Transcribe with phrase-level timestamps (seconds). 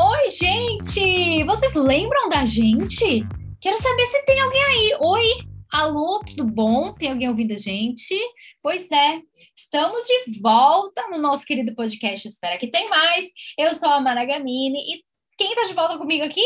[0.00, 1.44] Oi, gente!
[1.44, 3.22] Vocês lembram da gente?
[3.60, 4.96] Quero saber se tem alguém aí.
[4.98, 5.24] Oi,
[5.70, 6.94] alô, tudo bom?
[6.94, 8.14] Tem alguém ouvindo a gente?
[8.62, 9.20] Pois é,
[9.54, 13.26] estamos de volta no nosso querido podcast Espera que tem mais.
[13.58, 15.04] Eu sou a Mara Gamini e
[15.36, 16.44] quem está de volta comigo aqui?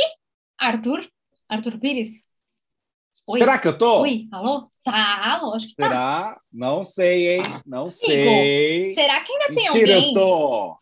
[0.58, 1.08] Arthur.
[1.48, 2.27] Arthur Pires.
[3.26, 3.38] Oi.
[3.40, 4.02] Será que eu tô?
[4.02, 4.68] Oi, alô?
[4.84, 5.88] Tá, lógico que tá.
[5.88, 6.36] Será?
[6.52, 7.42] Não sei, hein?
[7.66, 8.94] Não sei.
[8.94, 10.08] Será que ainda Mentira, tem alguém?
[10.08, 10.78] eu tô.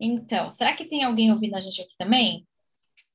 [0.00, 2.46] Então, será que tem alguém ouvindo a gente aqui também?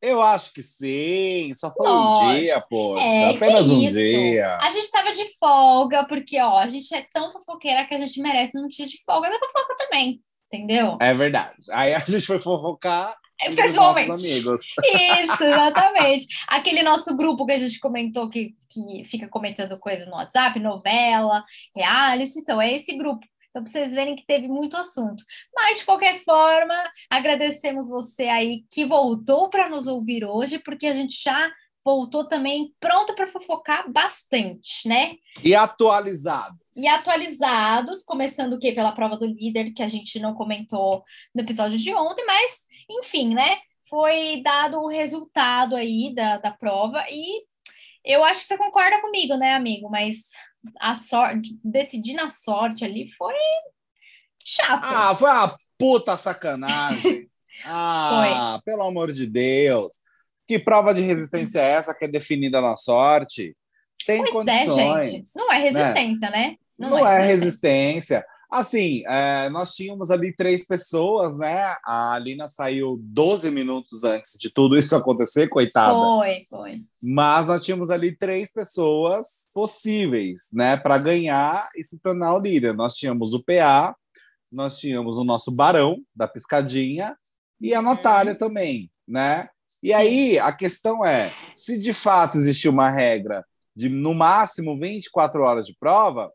[0.01, 1.53] Eu acho que sim.
[1.55, 2.25] Só foi Lógico.
[2.25, 3.03] um dia, poxa.
[3.03, 4.57] É, Apenas um dia.
[4.61, 8.21] A gente tava de folga, porque, ó, a gente é tão fofoqueira que a gente
[8.21, 10.97] merece um dia de folga da fofoca também, entendeu?
[11.01, 11.55] É verdade.
[11.71, 13.15] Aí a gente foi fofocar
[13.55, 14.07] Pessoalmente.
[14.07, 14.73] nossos amigos.
[14.83, 16.27] Isso, exatamente.
[16.47, 21.43] Aquele nosso grupo que a gente comentou que, que fica comentando coisa no WhatsApp, novela,
[21.75, 23.25] reality, então é esse grupo.
[23.49, 25.23] Então, para vocês verem que teve muito assunto.
[25.55, 26.75] Mas, de qualquer forma,
[27.09, 31.51] agradecemos você aí que voltou para nos ouvir hoje, porque a gente já
[31.89, 35.15] voltou também pronto para fofocar bastante, né?
[35.43, 36.59] E atualizados.
[36.77, 38.71] E atualizados, começando o quê?
[38.71, 43.33] Pela prova do líder, que a gente não comentou no episódio de ontem, mas, enfim,
[43.33, 43.57] né?
[43.89, 47.41] Foi dado o resultado aí da, da prova e
[48.05, 49.89] eu acho que você concorda comigo, né, amigo?
[49.89, 50.17] Mas
[50.79, 53.33] a sorte, decidir na sorte ali foi
[54.45, 54.83] chato.
[54.83, 57.27] Ah, foi uma puta sacanagem.
[57.65, 59.98] ah, pelo amor de Deus.
[60.49, 63.55] Que prova de resistência é essa que é definida na sorte?
[63.93, 65.05] Sem pois condições.
[65.05, 65.29] é, gente.
[65.35, 66.55] Não é resistência, né?
[66.75, 68.25] Não, é resistência.
[68.49, 71.75] Assim, é, nós tínhamos ali três pessoas, né?
[71.85, 75.93] A Alina saiu 12 minutos antes de tudo isso acontecer, coitada.
[75.93, 76.71] Foi, foi.
[77.03, 82.73] Mas nós tínhamos ali três pessoas possíveis, né, para ganhar e se tornar o líder.
[82.73, 83.95] Nós tínhamos o PA,
[84.51, 87.15] nós tínhamos o nosso Barão da Piscadinha
[87.61, 89.47] e a Natália também, né?
[89.81, 93.45] E aí a questão é, se de fato existia uma regra
[93.75, 96.31] de no máximo 24 horas de prova,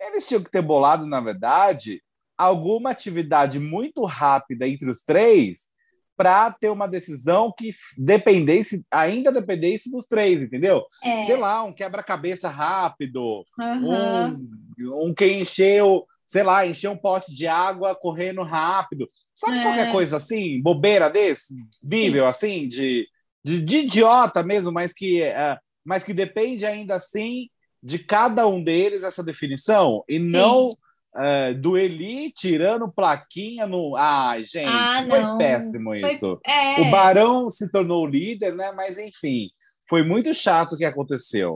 [0.00, 2.02] eles tinham que ter bolado, na verdade,
[2.36, 5.68] alguma atividade muito rápida entre os três
[6.16, 10.82] para ter uma decisão que dependesse, ainda dependesse dos três, entendeu?
[11.02, 11.24] É.
[11.24, 14.38] Sei lá, um quebra-cabeça rápido, Aham.
[14.80, 19.06] um, um que encheu, sei lá, encheu um pote de água correndo rápido.
[19.34, 19.62] Sabe É.
[19.62, 23.06] qualquer coisa assim, bobeira desse, vível assim, de,
[23.44, 27.48] de, de idiota mesmo, mas que, é, mas que depende ainda assim
[27.82, 30.74] de cada um deles essa definição e não
[31.18, 33.94] é, do Eli tirando plaquinha no.
[33.96, 35.38] Ai, gente, Ah, foi não.
[35.38, 36.38] péssimo Foi- isso.
[36.44, 36.80] É.
[36.82, 38.70] O Barão se tornou líder, né?
[38.72, 39.48] Mas enfim,
[39.88, 41.54] foi muito chato o que aconteceu.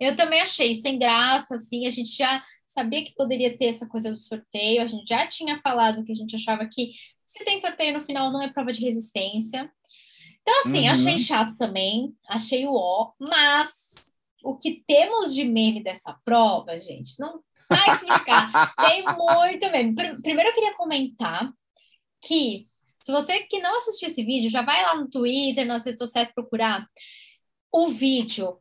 [0.00, 2.42] Eu também achei sem graça, assim, a gente já
[2.74, 6.14] sabia que poderia ter essa coisa do sorteio, a gente já tinha falado que a
[6.14, 6.92] gente achava que
[7.26, 9.70] se tem sorteio no final não é prova de resistência.
[10.42, 10.90] Então, assim, Uhum.
[10.90, 13.70] achei chato também, achei o ó, mas
[14.42, 18.74] o que temos de meme dessa prova, gente, não vai explicar.
[18.76, 19.94] tem muito meme.
[19.94, 21.50] Pr- Primeiro eu queria comentar
[22.22, 22.60] que
[23.02, 26.30] se você que não assistiu esse vídeo, já vai lá no Twitter, nas redes sociais
[26.34, 26.86] procurar
[27.72, 28.58] o vídeo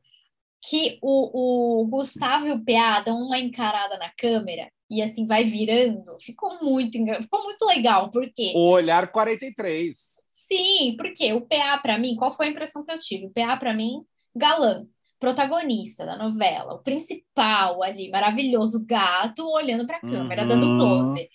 [0.69, 5.43] que o, o Gustavo e o PA dão uma encarada na câmera e assim vai
[5.43, 9.95] virando, ficou muito, ficou muito legal, porque O olhar 43.
[10.31, 13.25] sim, porque o PA para mim, qual foi a impressão que eu tive?
[13.25, 14.03] O PA para mim,
[14.35, 14.85] galã,
[15.19, 20.47] protagonista da novela, o principal ali, maravilhoso gato olhando para a câmera, Uhum.
[20.47, 21.29] dando close.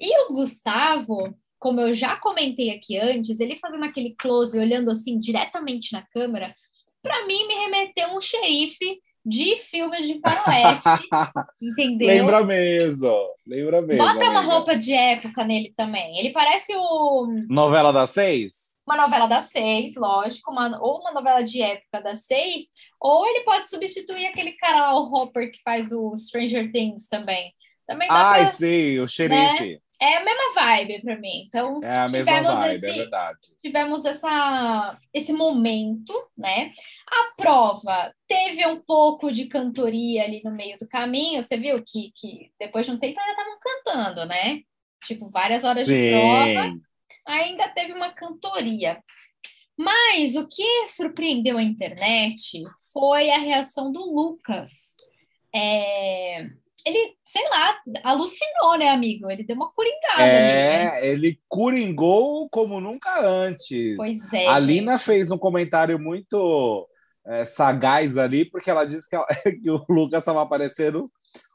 [0.00, 5.18] E o Gustavo, como eu já comentei aqui antes, ele fazendo aquele close, olhando assim
[5.18, 6.54] diretamente na câmera,
[7.04, 11.08] para mim me remeteu um xerife de filmes de faroeste,
[11.62, 12.08] entendeu?
[12.08, 13.14] Lembra mesmo.
[13.46, 14.02] Lembra mesmo.
[14.02, 14.54] Bota uma amiga.
[14.54, 16.18] roupa de época nele também.
[16.18, 18.74] Ele parece o, Novela das seis?
[18.86, 22.66] uma novela das seis, lógico, uma, ou uma novela de época das seis,
[23.00, 27.52] ou ele pode substituir aquele cara lá, o Hopper, que faz o Stranger Things também.
[27.86, 28.52] Também dá Ai, pra...
[28.52, 29.80] sim, o xerife.
[30.00, 31.44] É a mesma vibe para mim.
[31.46, 33.38] Então, É a mesma tivemos vibe, é esse, verdade.
[33.62, 36.72] tivemos essa, esse momento, né?
[37.06, 41.42] A prova teve um pouco de cantoria ali no meio do caminho.
[41.42, 44.60] Você viu que, que depois de um tempo ainda estavam cantando, né?
[45.04, 46.80] Tipo, várias horas de prova, Sim.
[47.26, 49.02] ainda teve uma cantoria.
[49.76, 54.70] Mas o que surpreendeu a internet foi a reação do Lucas.
[55.54, 56.48] É,
[56.86, 59.30] Ele, sei lá, alucinou, né, amigo?
[59.30, 61.00] Ele deu uma coringada ali, né?
[61.00, 63.96] É, ele coringou como nunca antes.
[63.96, 65.04] Pois é, a Lina gente.
[65.04, 66.86] fez um comentário muito
[67.26, 69.26] é, sagaz ali, porque ela disse que, ela-
[69.62, 71.10] que o Lucas estava parecendo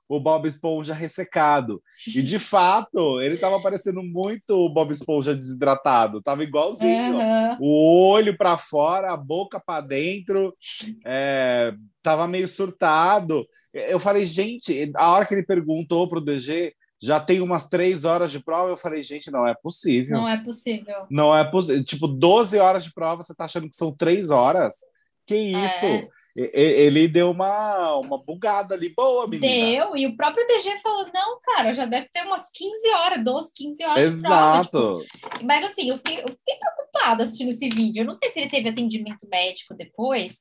[0.08, 1.80] o Bob Esponja ressecado.
[2.08, 7.20] E de fato, ele estava parecendo muito o Bob Esponja desidratado, tava igualzinho.
[7.20, 7.58] Aham.
[7.62, 10.56] O olho para fora, a boca para dentro,
[11.06, 11.72] é,
[12.02, 13.48] tava meio surtado.
[13.74, 18.32] Eu falei, gente, a hora que ele perguntou pro DG, já tem umas três horas
[18.32, 20.18] de prova, eu falei, gente, não é possível.
[20.18, 21.06] Não é possível.
[21.10, 21.84] Não é possível.
[21.84, 24.76] Tipo, 12 horas de prova, você tá achando que são três horas?
[25.26, 25.86] Que isso?
[25.86, 26.08] É.
[26.36, 29.54] Ele deu uma, uma bugada ali, boa, menina.
[29.54, 33.52] Deu, e o próprio DG falou: não, cara, já deve ter umas 15 horas, 12,
[33.54, 34.36] 15 horas de prova.
[34.36, 35.04] Exato.
[35.12, 38.02] Tipo, mas assim, eu fiquei, eu fiquei preocupada assistindo esse vídeo.
[38.02, 40.38] Eu não sei se ele teve atendimento médico depois,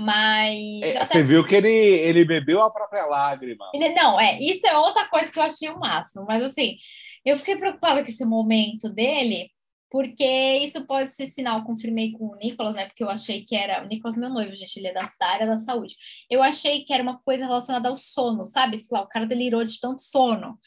[0.00, 0.82] mas.
[0.82, 3.70] É, até- Você viu que ele, ele bebeu a própria lágrima.
[3.74, 6.76] ele- não, é, isso é outra coisa que eu achei o máximo, mas assim,
[7.24, 9.50] eu fiquei preocupada com esse momento dele.
[9.88, 10.24] Porque
[10.62, 12.86] isso pode ser sinal, confirmei com o Nicolas, né?
[12.86, 13.84] Porque eu achei que era.
[13.84, 15.94] O Nicolas, meu noivo, gente, ele é da, da área da saúde.
[16.28, 18.76] Eu achei que era uma coisa relacionada ao sono, sabe?
[18.78, 20.58] Sei lá, o cara delirou de tanto sono.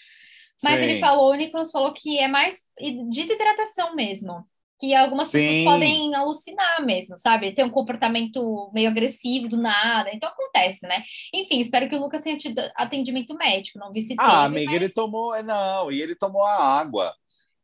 [0.63, 0.85] Mas Sim.
[0.85, 2.61] ele falou, o Nicolas falou que é mais
[3.09, 4.47] desidratação mesmo.
[4.79, 5.39] Que algumas Sim.
[5.39, 7.51] pessoas podem alucinar mesmo, sabe?
[7.53, 10.09] Ter um comportamento meio agressivo do nada.
[10.13, 11.03] Então acontece, né?
[11.33, 14.21] Enfim, espero que o Lucas tenha tido atendimento médico, não vi se teve.
[14.21, 15.43] Ah, amiga, mas- ele tomou.
[15.43, 17.13] Não, e ele tomou a água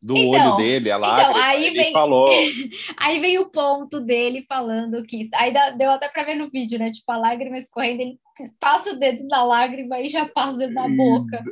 [0.06, 1.44] do Então, olho dele, a lágrima.
[1.46, 2.28] aí ele vem- falou.
[2.98, 5.28] Aí vem o ponto dele falando que.
[5.34, 6.92] Aí deu até pra ver no vídeo, né?
[6.92, 8.20] Tipo, a lágrima escorrendo, ele
[8.60, 11.44] passa o dedo na lágrima e já passa o dedo na boca,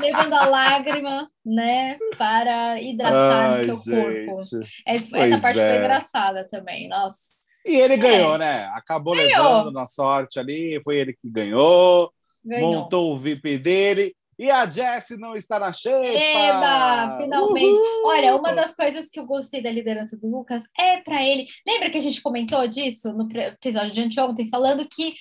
[0.00, 1.98] levando a lágrima, né?
[2.16, 4.40] Para hidratar Ai, o seu corpo.
[4.40, 4.82] gente.
[4.86, 5.78] Essa, Pois essa parte foi é.
[5.78, 7.16] engraçada também, nossa.
[7.64, 8.70] E ele ganhou, né?
[8.74, 9.26] Acabou É.
[9.26, 9.44] Ganhou.
[9.58, 12.10] levando na sorte ali, foi ele que ganhou,
[12.44, 12.72] Ganhou.
[12.72, 14.14] montou o VIP dele.
[14.38, 16.04] E a Jessie não está na xepa!
[16.04, 17.78] Eba, finalmente.
[17.78, 18.06] Uhul!
[18.06, 21.46] Olha, uma das coisas que eu gostei da liderança do Lucas é para ele.
[21.66, 25.14] Lembra que a gente comentou disso no episódio de anteontem, falando que,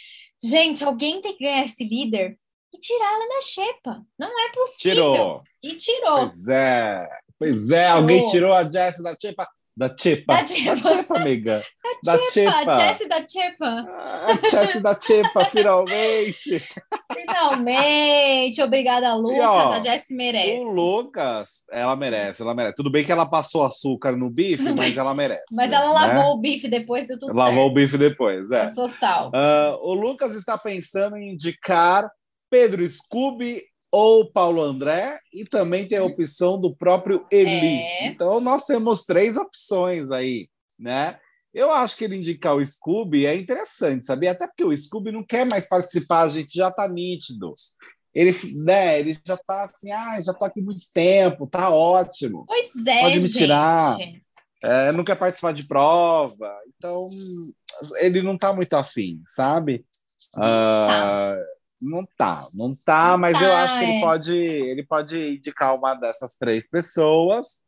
[0.43, 2.37] gente, alguém tem que ganhar esse líder
[2.73, 4.01] e tirar ela da xepa.
[4.19, 5.11] Não é possível.
[5.13, 5.43] Tirou.
[5.63, 6.17] E tirou.
[6.17, 7.07] Pois é.
[7.39, 9.47] Pois é, alguém tirou a Jessie da xepa.
[9.77, 10.33] Da xepa.
[10.33, 11.61] Da xepa, amiga.
[12.03, 12.75] Da xepa.
[12.75, 13.85] Jessie da Xepa.
[13.89, 16.63] A Jessie da xepa, finalmente.
[17.13, 18.61] Finalmente.
[18.61, 19.39] Obrigada, Lucas.
[19.45, 20.59] ó, a Jessie merece.
[20.59, 22.75] O Lucas, ela merece, ela merece.
[22.75, 25.43] Tudo bem que ela passou açúcar no bife, mas ela merece.
[25.51, 26.13] Mas ela né?
[26.13, 27.73] lavou o bife depois, deu tudo Lavou o certo.
[27.73, 28.65] bife depois, é.
[28.65, 29.31] Eu sou sal.
[29.33, 32.09] Ah, o Lucas está pensando em indicar
[32.49, 33.61] Pedro Scooby
[33.95, 37.77] ou Paulo André, e também tem a opção do próprio Eli.
[37.77, 38.07] É.
[38.07, 41.17] Então, nós temos três opções aí, né?
[41.53, 44.31] Eu acho que ele indicar o Scooby é interessante, sabia?
[44.31, 47.53] Até porque o Scooby não quer mais participar, a gente já tá nítido.
[48.13, 52.43] Ele, né, ele já tá assim, ah, já tô aqui muito tempo, tá ótimo.
[52.45, 53.37] Pois é, Pode me gente.
[53.37, 53.97] tirar.
[54.61, 57.07] É, não quer participar de prova, então
[58.01, 59.85] ele não tá muito afim, sabe?
[60.35, 61.37] Ah,
[61.81, 63.89] não tá, não tá, Não mas eu tá, acho que é.
[63.91, 67.59] ele pode, ele pode indicar uma dessas três pessoas.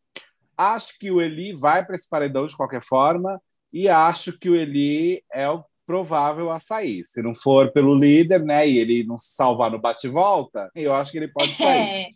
[0.57, 3.39] Acho que o Eli vai para esse paredão de qualquer forma
[3.71, 7.03] e acho que o Eli é o provável a sair.
[7.05, 11.11] Se não for pelo líder, né, e ele não se salvar no bate-volta, eu acho
[11.11, 12.07] que ele pode sair.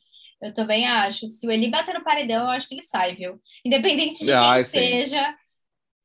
[0.41, 1.27] É, eu também acho.
[1.27, 3.39] Se o Eli bater no paredão, eu acho que ele sai, viu?
[3.63, 4.79] Independente de Ai, quem sim.
[4.79, 5.35] seja,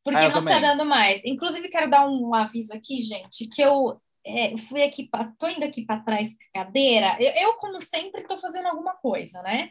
[0.04, 0.60] porque Ah, eu não está também.
[0.60, 1.20] dando mais.
[1.24, 5.64] Inclusive, quero dar um aviso aqui, gente, que eu é, fui aqui, pra, tô indo
[5.64, 7.16] aqui para trás cadeira.
[7.20, 9.70] Eu, eu, como sempre, estou fazendo alguma coisa, né?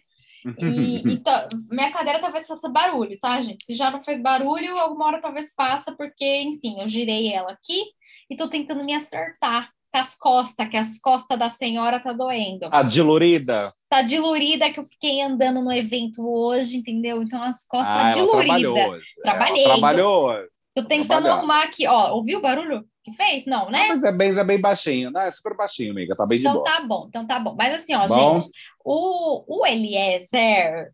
[0.60, 3.66] E, e tá- minha cadeira talvez faça barulho, tá, gente?
[3.66, 7.84] Se já não fez barulho, alguma hora talvez faça, porque, enfim, eu girei ela aqui
[8.30, 12.68] e tô tentando me acertar com as costas, que as costas da senhora tá doendo.
[12.72, 13.72] A dilurida.
[13.90, 17.24] Tá dilurida que eu fiquei andando no evento hoje, entendeu?
[17.24, 18.90] Então as costas Ah, tá dilurida.
[18.90, 19.06] hoje.
[19.24, 19.64] Trabalhei.
[19.64, 20.48] Ela trabalhou hoje.
[20.76, 21.34] Tô tentando trabalhar.
[21.38, 22.14] arrumar aqui, ó.
[22.16, 23.46] Ouviu o barulho que fez?
[23.46, 23.84] Não, né?
[23.84, 25.28] Ah, mas é bem, é bem baixinho, né?
[25.28, 26.16] É super baixinho, amiga.
[26.16, 26.64] Tá bem de Então boa.
[26.64, 27.56] tá bom, então tá bom.
[27.58, 28.38] Mas assim, ó, Bom.
[28.38, 28.50] gente,
[28.84, 30.92] o, o Eliezer,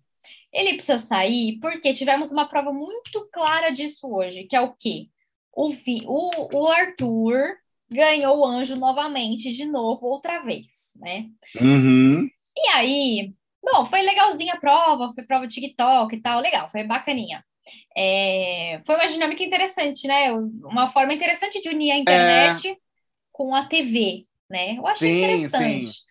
[0.53, 5.07] ele precisa sair porque tivemos uma prova muito clara disso hoje, que é o quê?
[5.53, 5.69] O,
[6.05, 7.55] o, o Arthur
[7.89, 11.25] ganhou o anjo novamente, de novo, outra vez, né?
[11.59, 12.29] Uhum.
[12.55, 13.33] E aí,
[13.63, 17.43] bom, foi legalzinha a prova, foi prova de TikTok e tal, legal, foi bacaninha.
[17.95, 20.31] É, foi uma dinâmica interessante, né?
[20.31, 22.77] Uma forma interessante de unir a internet
[23.31, 24.77] com a TV, né?
[24.77, 26.01] Eu achei Sim, interessante.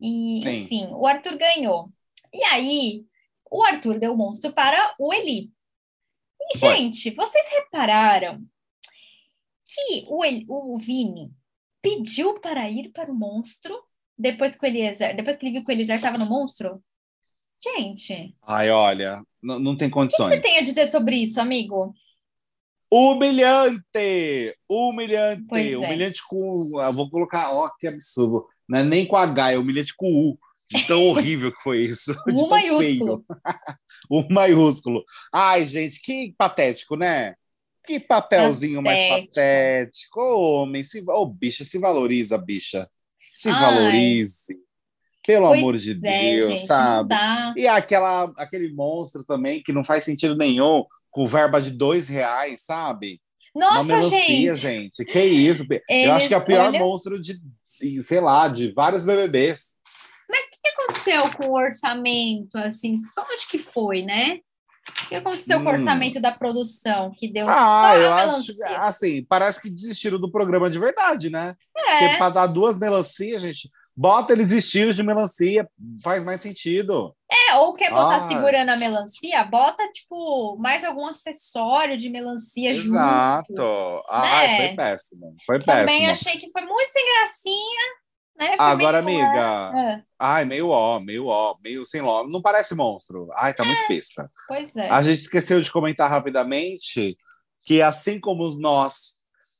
[0.00, 0.62] E, Sim.
[0.62, 1.90] enfim, o Arthur ganhou.
[2.32, 3.04] E aí,
[3.50, 5.50] o Arthur deu o monstro para o Eli.
[6.52, 6.76] E, Foi.
[6.76, 8.42] gente, vocês repararam
[9.66, 11.32] que o, El- o Vini
[11.80, 13.76] pediu para ir para o monstro
[14.16, 16.82] depois que o Eliezer, depois que ele viu que o Eliezer estava no monstro?
[17.64, 20.28] Gente, Ai, olha, não, não tem o que condições.
[20.28, 21.94] você tem a dizer sobre isso, amigo?
[22.90, 24.54] Humilhante!
[24.68, 25.44] Humilhante!
[25.48, 25.76] Pois é.
[25.76, 26.80] Humilhante com.
[26.80, 27.52] Eu vou colocar.
[27.52, 28.46] Ó, que absurdo.
[28.68, 30.38] Não é nem com H, é humilhante com U.
[30.70, 32.14] De tão horrível que foi isso.
[32.28, 33.24] Um maiúsculo.
[34.10, 35.04] um maiúsculo.
[35.32, 37.34] Ai, gente, que patético, né?
[37.86, 39.08] Que papelzinho patético.
[39.10, 40.20] mais patético.
[40.20, 41.02] Ô, homem, se...
[41.06, 42.88] Ô, bicha, se valoriza, bicha.
[43.32, 43.60] Se Ai.
[43.60, 44.54] valorize.
[45.26, 47.14] Pelo pois amor de é, Deus, gente, sabe?
[47.56, 52.62] E aquela, aquele monstro também que não faz sentido nenhum, com verba de dois reais,
[52.62, 53.20] sabe?
[53.54, 54.56] Nossa, melancia, gente.
[54.56, 55.04] gente.
[55.04, 55.64] Que isso?
[55.88, 56.78] Eles, Eu acho que é o pior olha...
[56.78, 57.40] monstro de,
[58.02, 59.74] sei lá, de vários BBBs.
[60.28, 62.58] Mas o que aconteceu com o orçamento?
[62.58, 64.40] Assim, onde que foi, né?
[65.04, 65.64] O que aconteceu hum.
[65.64, 65.76] com o hum.
[65.76, 67.12] orçamento da produção?
[67.16, 71.54] Que deu Ah, eu acho assim, parece que desistiram do programa de verdade, né?
[71.76, 71.98] É.
[72.00, 75.68] Porque para dar duas melancias, gente, bota eles vestidos de melancia,
[76.02, 77.14] faz mais sentido.
[77.30, 78.28] É, ou quer botar ah.
[78.28, 83.46] segurando a melancia, bota, tipo, mais algum acessório de melancia Exato.
[83.48, 83.62] junto.
[83.62, 84.04] Exato.
[84.08, 84.56] Ah, né?
[84.56, 85.34] foi péssimo.
[85.46, 85.98] Foi Também péssimo.
[85.98, 87.80] Também achei que foi muito sem gracinha.
[88.36, 88.56] Né?
[88.58, 89.72] Agora, amiga.
[89.74, 90.02] É.
[90.18, 92.26] Ai, meio ó, meio ó, meio sem ló.
[92.26, 93.28] Não parece monstro.
[93.36, 93.66] Ai, tá é.
[93.66, 94.28] muito besta.
[94.48, 94.90] Pois é.
[94.90, 97.16] A gente esqueceu de comentar rapidamente
[97.64, 99.13] que, assim como nós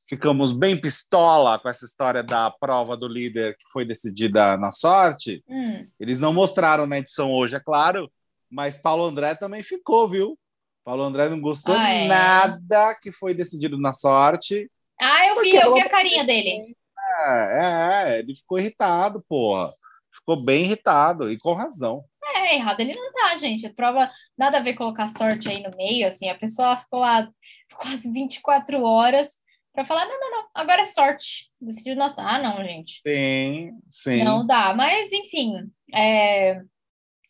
[0.07, 5.43] ficamos bem pistola com essa história da prova do líder que foi decidida na sorte,
[5.47, 5.87] hum.
[5.99, 8.11] eles não mostraram na edição hoje, é claro,
[8.49, 10.37] mas Paulo André também ficou, viu?
[10.83, 12.07] Paulo André não gostou ah, é.
[12.07, 14.69] nada que foi decidido na sorte.
[15.01, 16.75] Ah, eu vi, eu vi a carinha dele.
[17.19, 19.69] É, é, ele ficou irritado, porra.
[20.13, 22.03] Ficou bem irritado, e com razão.
[22.23, 23.65] É, errado ele não tá, gente.
[23.65, 27.27] A prova, nada a ver colocar sorte aí no meio, assim, a pessoa ficou lá
[27.75, 29.27] quase 24 horas
[29.75, 31.49] para falar, não, não, não, agora é sorte.
[31.59, 32.15] Decidiu nossa.
[32.17, 33.01] Ah, não, gente.
[33.05, 34.23] Sim, sim.
[34.23, 34.73] Não dá.
[34.73, 36.61] Mas, enfim, é...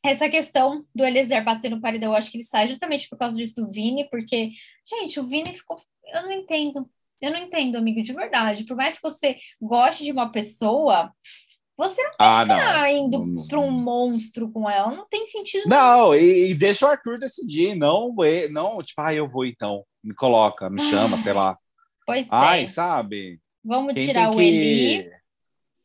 [0.04, 3.36] essa questão do Eliezer bater no paredão, eu acho que ele sai justamente por causa
[3.36, 4.52] disso do Vini, porque,
[4.88, 5.82] gente, o Vini ficou.
[6.14, 6.88] Eu não entendo.
[7.20, 8.66] Eu não entendo, amigo, de verdade.
[8.66, 11.12] Por mais que você goste de uma pessoa,
[11.78, 13.18] você não tá ah, indo
[13.50, 14.94] para um monstro com ela.
[14.94, 15.64] Não tem sentido.
[15.68, 17.74] Não, e, e, deixa o Arthur decidir.
[17.76, 18.14] Não,
[18.52, 19.84] não, tipo, ah, eu vou então.
[20.04, 21.58] Me coloca, me chama, sei lá.
[22.06, 22.68] Pois Ai, é.
[22.68, 23.40] sabe?
[23.64, 24.44] Vamos Quem tirar o que...
[24.44, 25.12] Eli.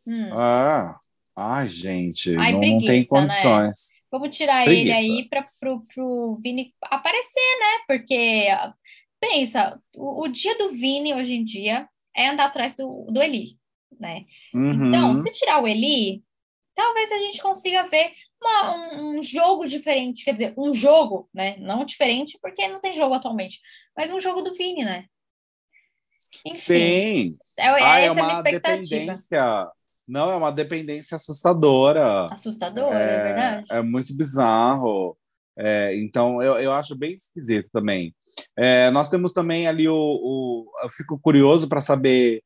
[0.06, 0.30] Hum.
[0.32, 0.98] Ah,
[1.36, 3.06] ai, gente, ai, não, preguiça, tem né?
[3.06, 3.76] condições.
[3.94, 4.00] Né?
[4.10, 4.82] Vamos tirar preguiça.
[4.82, 7.84] ele aí para pro, pro Vini aparecer, né?
[7.86, 8.48] Porque
[9.20, 13.58] pensa, o, o, dia do Vini hoje em dia é andar atrás do, do Eli,
[13.98, 14.24] né?
[14.54, 14.88] Uhum.
[14.88, 16.24] Então, se tirar o Eli,
[16.74, 18.12] talvez a gente consiga ver
[18.42, 21.56] uma, um, um, jogo diferente, quer dizer, um jogo, né?
[21.58, 23.60] Não diferente, porque não tem jogo atualmente,
[23.96, 25.04] mas um jogo do Vini, né?
[26.46, 27.38] Enfim, Sim.
[27.58, 29.68] É, é, ah, é uma dependência.
[30.06, 32.26] Não, é uma dependência assustadora.
[32.26, 33.66] Assustadora, é, é verdade.
[33.70, 35.16] É muito bizarro.
[35.56, 38.14] É, então, eu, eu acho bem esquisito também.
[38.56, 39.94] É, nós temos também ali o.
[39.94, 42.42] o eu fico curioso para saber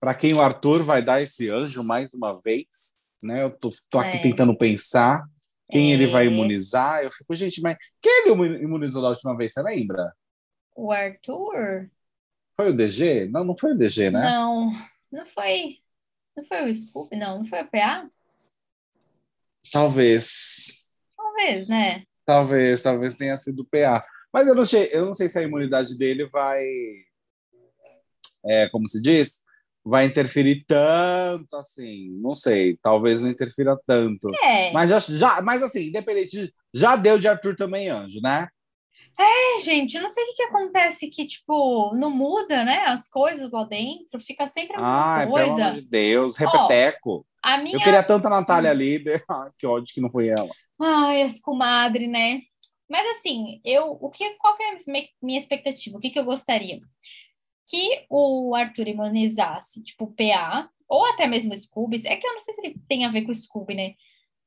[0.00, 2.96] para quem o Arthur vai dar esse anjo mais uma vez.
[3.22, 3.42] Né?
[3.42, 4.22] Eu tô, tô aqui é.
[4.22, 5.24] tentando pensar
[5.70, 6.26] quem ele vai é.
[6.26, 7.02] imunizar.
[7.02, 9.52] Eu fico, gente, mas quem ele imunizou da última vez?
[9.52, 10.12] Você lembra?
[10.74, 11.90] O Arthur?
[12.56, 13.28] Foi o DG?
[13.28, 14.22] Não, não foi o DG, né?
[14.22, 14.72] Não,
[15.12, 15.78] não foi.
[16.36, 17.38] Não foi o Scooby, não.
[17.38, 18.08] Não foi o PA?
[19.70, 20.94] Talvez.
[21.16, 22.04] Talvez, né?
[22.24, 24.00] Talvez, talvez tenha sido o PA.
[24.32, 26.62] Mas eu não sei, eu não sei se a imunidade dele vai,
[28.44, 29.42] é, como se diz,
[29.84, 32.10] vai interferir tanto assim.
[32.20, 34.28] Não sei, talvez não interfira tanto.
[34.42, 34.72] É.
[34.72, 38.48] Mas já, já, mas assim, independente, já deu de Arthur também anjo, né?
[39.18, 42.84] É, gente, não sei o que, que acontece que, tipo, não muda, né?
[42.86, 45.46] As coisas lá dentro, fica sempre a mesma Ai, coisa.
[45.46, 47.26] Pelo amor de Deus, repeteco.
[47.62, 47.76] minha...
[47.76, 49.24] Eu queria tanto a Natália líder.
[49.28, 50.50] Ai, que ódio que não foi ela.
[50.78, 52.42] Ai, as comadre, né?
[52.88, 54.76] Mas assim, eu, o que, qual que é a
[55.22, 55.96] minha expectativa?
[55.96, 56.80] O que, que eu gostaria?
[57.68, 62.06] Que o Arthur imunizasse, tipo, PA, ou até mesmo o Scooby.
[62.06, 63.94] É que eu não sei se ele tem a ver com o Scooby, né?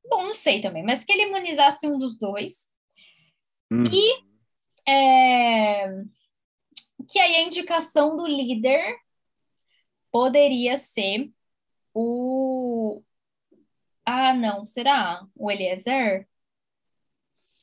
[0.08, 2.68] Bom, não sei também, mas que ele imunizasse um dos dois.
[3.70, 3.84] Hum.
[3.92, 4.29] E
[4.86, 5.88] é,
[7.08, 8.96] que aí a indicação do líder
[10.10, 11.30] poderia ser
[11.94, 13.02] o.
[14.04, 15.24] Ah, não, será?
[15.34, 16.28] O Eliezer?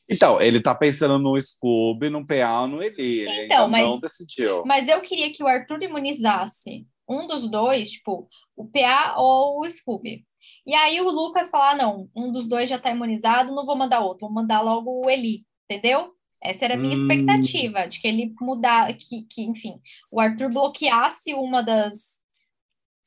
[0.09, 3.21] Então, ele tá pensando no Scooby, no PA no Eli.
[3.21, 4.63] Ele então, mas, não decidiu.
[4.65, 9.69] Mas eu queria que o Arthur imunizasse um dos dois, tipo, o PA ou o
[9.69, 10.25] Scooby.
[10.65, 13.75] E aí o Lucas falar: ah, não, um dos dois já tá imunizado, não vou
[13.75, 16.13] mandar outro, vou mandar logo o Eli, entendeu?
[16.41, 17.01] Essa era a minha hum.
[17.01, 19.79] expectativa, de que ele mudar, que, que, enfim,
[20.12, 22.17] o Arthur bloqueasse uma das,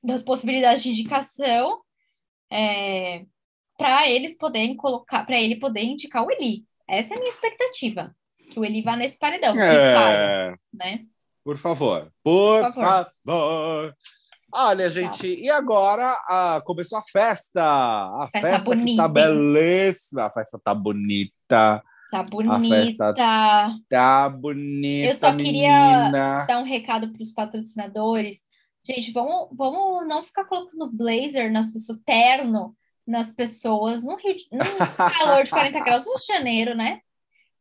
[0.03, 1.81] das possibilidades de indicação
[2.51, 3.25] é,
[3.79, 6.65] para eles poderem colocar, para ele poder indicar o Eli.
[6.89, 8.15] Essa é a minha expectativa,
[8.51, 9.95] que o Eli vá nesse paredão, é...
[9.95, 11.07] saia, né?
[11.45, 13.11] Por favor, por, por favor.
[13.25, 13.97] favor.
[14.53, 17.63] Olha, gente, e agora ah, começou a festa.
[17.63, 19.13] A Festa festa, que bonita, tá hein?
[19.13, 20.25] belíssima.
[20.25, 21.83] A festa tá bonita.
[22.11, 23.15] Tá bonita.
[23.89, 26.45] Tá bonita, Eu só queria- menina.
[26.47, 28.41] Dar um recado para os patrocinadores.
[28.85, 32.75] Gente, vamos, vamos não ficar colocando blazer nas pessoas, terno
[33.07, 34.59] nas pessoas, no Rio de, num
[34.97, 37.01] calor de 40 graus no Rio de Janeiro, né?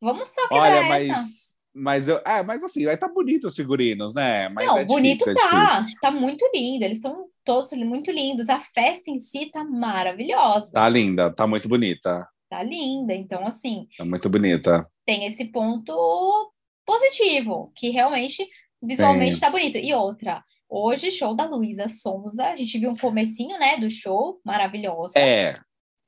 [0.02, 1.14] Vamos só quebrar Olha, essa.
[1.14, 4.48] mas, mas eu, é, mas assim, vai tá bonito os figurinos, né?
[4.50, 5.66] Mas Não, é bonito difícil, tá.
[5.66, 6.00] é.
[6.02, 6.86] Tá muito lindo.
[6.86, 8.48] Eles estão todos muito lindos.
[8.48, 10.72] A festa em si tá maravilhosa.
[10.72, 12.28] Tá linda, tá muito bonita.
[12.50, 13.14] Tá linda.
[13.14, 14.90] Então, assim, Tá muito bonita.
[15.06, 16.52] tem esse ponto
[16.86, 18.48] positivo, que realmente
[18.82, 19.78] visualmente tá bonito.
[19.78, 22.46] E outra, hoje, show da Luísa Sonza.
[22.46, 25.14] A gente viu um comecinho, né, do show, maravilhosa.
[25.18, 25.60] É.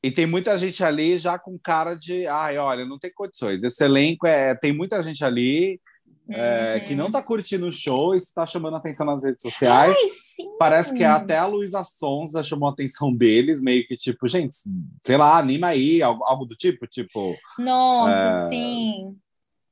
[0.03, 3.61] E tem muita gente ali já com cara de, ai, olha, não tem condições.
[3.61, 5.79] Esse elenco é, tem muita gente ali
[6.33, 6.85] é, Uhum.
[6.87, 9.95] que não tá curtindo o show, isso tá chamando atenção nas redes sociais.
[9.97, 10.57] Ai, sim!
[10.57, 14.55] Parece que até a Luísa Sonza chamou a atenção deles, meio que tipo, gente,
[15.01, 19.15] sei lá, anima aí, algo, algo do tipo, tipo, Nossa, É, sim.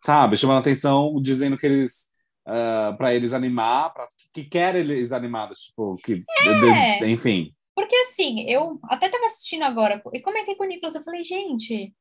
[0.03, 2.07] sabe, chamando a atenção, dizendo que eles,
[2.45, 7.53] ah, pra eles animar, pra, que quer eles animados, tipo, que, de- de- enfim.
[7.75, 11.93] Porque assim, eu até tava assistindo agora e comentei com o Nicolas, eu falei, gente,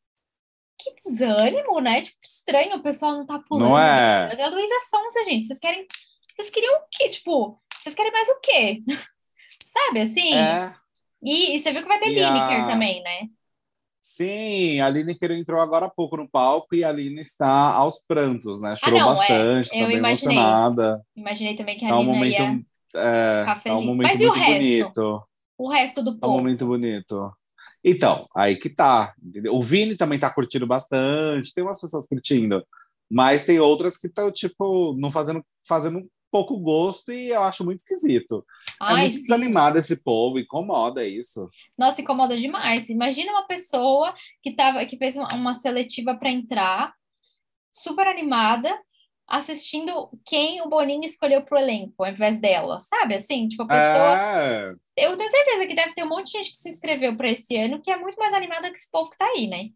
[0.78, 2.02] que desânimo, né?
[2.02, 3.70] Tipo, que estranho, o pessoal não tá pulando.
[3.70, 4.42] Não é?
[4.42, 5.86] A Luísa Sonza, gente, vocês querem.
[6.36, 7.08] Vocês queriam o quê?
[7.08, 8.82] Tipo, vocês querem mais o quê?
[9.72, 10.34] Sabe assim?
[10.34, 10.74] É,
[11.22, 13.28] E, e você viu que vai ter E a- Lineker também, né?
[14.00, 18.62] sim, a Lineker entrou agora há pouco no palco e a Aline está aos prantos,
[18.62, 18.74] né?
[18.76, 20.36] Chorou Ah, não, é, bastante, eu tá bem imaginei.
[20.38, 21.02] emocionada.
[21.14, 23.78] Imaginei também que a Tá um Lina momento, ia é, ficar tá feliz.
[23.78, 24.52] um momento Mas e o resto?
[24.54, 25.28] bonito.
[25.58, 26.32] o resto do É um povo.
[26.38, 27.32] momento bonito.
[27.90, 29.14] Então, aí que tá.
[29.22, 29.54] entendeu?
[29.54, 32.64] O Vini também tá curtindo bastante, tem umas pessoas curtindo,
[33.10, 37.78] mas tem outras que estão, tipo, não fazendo, fazendo pouco gosto e eu acho muito
[37.78, 38.44] esquisito.
[38.70, 39.22] é Ai, muito sim.
[39.22, 41.48] desanimado esse povo, incomoda isso.
[41.76, 42.90] Nossa, incomoda demais.
[42.90, 46.94] Imagina uma pessoa que tava, que fez uma, uma seletiva para entrar,
[47.72, 48.78] super animada,
[49.28, 53.14] assistindo quem o Boninho escolheu pro elenco, ao invés dela, sabe?
[53.16, 54.22] Assim, tipo, a pessoa.
[54.22, 57.30] É, Eu tenho certeza que deve ter um monte de gente que se inscreveu para
[57.30, 59.70] esse ano que é muito mais animada que esse povo que tá aí, né?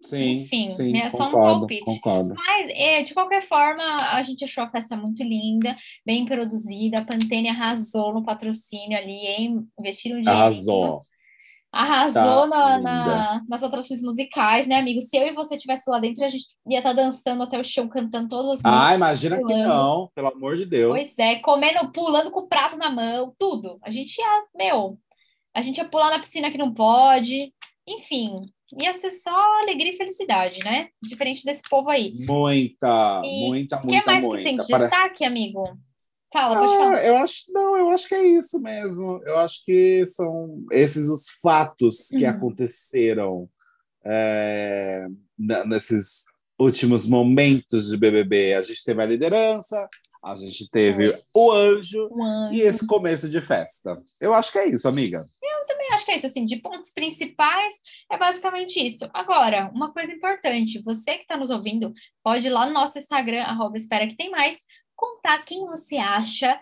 [0.00, 1.84] sim, Enfim, sim, é só um concordo, palpite.
[1.84, 2.34] concordo.
[2.34, 3.82] Mas, é, de qualquer forma,
[4.14, 7.00] a gente achou a festa muito linda, bem produzida.
[7.00, 9.68] A Pantene arrasou no patrocínio ali, hein?
[9.78, 10.42] Investiram dinheiro.
[10.42, 11.06] Arrasou.
[11.70, 15.00] Arrasou Tá na- na- nas atrações musicais, né, amigo?
[15.02, 17.86] Se eu e você estivesse lá dentro, a gente ia estar dançando até o chão,
[17.88, 18.72] cantando todas as músicas.
[18.72, 19.68] Ah, imagina que pulando.
[19.68, 20.90] não, pelo amor de Deus.
[20.90, 23.78] Pois é, comendo, pulando com o prato na mão, tudo.
[23.82, 24.98] A gente ia, meu,
[25.54, 27.52] a gente ia pular na piscina que não pode.
[27.86, 28.40] Enfim,
[28.80, 30.88] ia ser só alegria e felicidade, né?
[31.02, 32.14] Diferente desse povo aí.
[32.26, 34.38] Muita, E muita, O que muita, mais muita.
[34.38, 35.64] que tem de Pare- destaque, amigo?
[36.32, 36.94] Fala, pode falar.
[36.96, 39.20] Ah, eu acho, não, eu acho que é isso mesmo.
[39.24, 42.30] Eu acho que são esses os fatos que Uhum.
[42.30, 43.48] aconteceram
[44.04, 45.06] é,
[45.66, 46.24] nesses
[46.58, 48.54] últimos momentos de BBB.
[48.54, 49.88] A gente teve a liderança,
[50.22, 52.54] a gente teve o anjo Um anjo.
[52.54, 54.00] e esse começo de festa.
[54.20, 55.24] Eu acho que é isso, amiga.
[55.42, 57.72] Eu acho que é isso, assim, de pontos principais,
[58.12, 59.08] é basicamente isso.
[59.14, 63.42] Agora, uma coisa importante, você que está nos ouvindo, pode ir lá no nosso Instagram,
[63.42, 64.58] arroba espera que tem mais,
[64.98, 66.60] contar quem você acha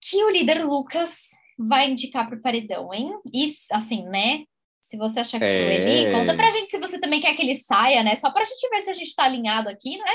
[0.00, 1.18] que o líder Lucas
[1.58, 3.12] vai indicar para o paredão, hein?
[3.32, 4.44] E, assim, né?
[4.80, 5.74] Se você achar que foi É.
[5.90, 8.16] ele, conta pra gente se você também quer que ele saia, né?
[8.16, 10.12] Só pra gente ver se a gente tá alinhado aqui, né?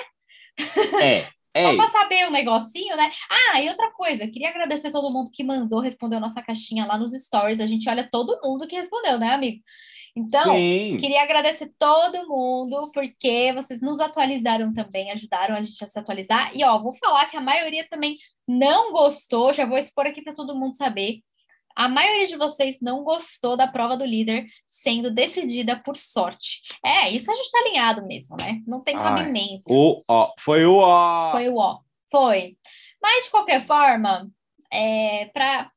[0.99, 1.93] É, é Só pra isso.
[1.93, 3.12] saber um negocinho, né?
[3.29, 7.12] Ah, e outra coisa, queria agradecer todo mundo que mandou, respondeu nossa caixinha lá nos
[7.13, 7.60] stories.
[7.60, 9.62] A gente olha todo mundo que respondeu, né, amigo?
[10.15, 10.95] Então, Sim.
[10.97, 16.51] queria agradecer todo mundo, porque vocês nos atualizaram também, ajudaram a gente a se atualizar.
[16.56, 20.34] E, ó, vou falar que a maioria também não gostou, já vou expor aqui para
[20.34, 21.19] todo mundo saber.
[21.75, 26.62] A maioria de vocês não gostou da prova do líder sendo decidida por sorte.
[26.84, 28.62] É, isso a gente tá alinhado mesmo, né?
[28.65, 29.63] Não tem Ai, cabimento.
[29.69, 31.32] O, ó, foi o ó.
[31.32, 31.80] Foi o ó.
[32.10, 32.56] Foi.
[33.01, 34.32] Mas, de qualquer forma,
[34.71, 35.69] é, para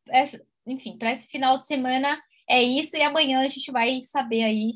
[0.64, 4.70] enfim, para esse final de semana é isso, e amanhã a gente vai saber aí
[4.70, 4.74] o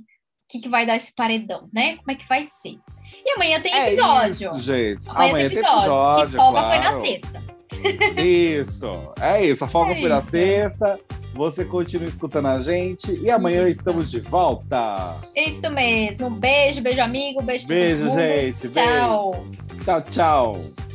[0.48, 1.96] que, que vai dar esse paredão, né?
[1.96, 2.76] Como é que vai ser.
[3.24, 4.48] E amanhã tem É episódio.
[4.48, 5.08] isso, gente.
[5.10, 6.30] Amanhã, tem episódio.
[6.30, 7.06] que folga foi na claro.
[7.06, 7.42] sexta.
[8.22, 9.64] Isso, é isso.
[9.64, 10.30] A folga É foi na isso.
[10.30, 10.98] sexta.
[11.34, 13.78] Você continua escutando a gente e amanhã Isso.
[13.80, 15.16] estamos de volta.
[15.34, 16.28] Isso mesmo.
[16.28, 17.40] Beijo, beijo, amigo.
[17.42, 18.68] Beijo, Beijo, gente.
[18.68, 18.90] Beijo.
[18.90, 19.46] Tchau.
[19.84, 20.91] Tchau, tchau.